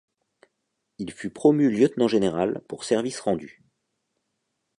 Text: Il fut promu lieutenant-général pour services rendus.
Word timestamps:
Il 0.97 1.11
fut 1.11 1.29
promu 1.29 1.69
lieutenant-général 1.69 2.63
pour 2.67 2.85
services 2.85 3.19
rendus. 3.19 3.61